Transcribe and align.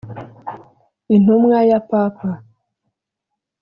intumwa 1.15 1.57
ya 1.69 1.79
Papa 1.89 2.29